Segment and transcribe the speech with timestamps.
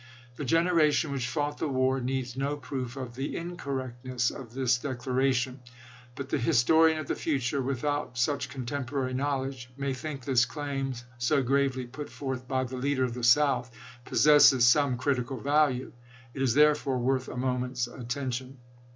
[0.35, 4.79] The gen eration which fought the war needs no proof of the incorrectness of this
[4.79, 5.59] declaration;
[6.15, 10.95] but the his torian of the future, without such contemporary knowledge, may think this claim,
[11.19, 13.69] so gravely put forth by the leader of the South,
[14.03, 15.93] possesses some critical value.
[16.33, 18.57] It is therefore worth a moment's attention.